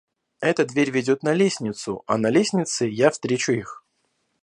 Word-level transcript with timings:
Эта 0.49 0.65
дверь 0.65 0.89
ведёт 0.95 1.21
на 1.21 1.31
лестницу, 1.31 2.01
а 2.07 2.17
на 2.17 2.31
лестнице 2.31 2.87
я 2.89 3.11
встречу 3.11 3.51
их. 3.51 3.83